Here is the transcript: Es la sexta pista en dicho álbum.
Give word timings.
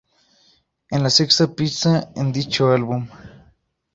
Es 0.89 0.99
la 0.99 1.11
sexta 1.11 1.45
pista 1.53 2.09
en 2.15 2.31
dicho 2.31 2.71
álbum. 2.71 3.07